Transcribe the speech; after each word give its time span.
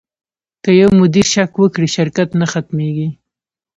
که 0.63 0.71
یو 0.81 0.89
مدیر 0.99 1.25
شک 1.33 1.51
وکړي، 1.57 1.87
شرکت 1.95 2.29
نه 2.39 2.45
ختمېږي. 2.51 3.09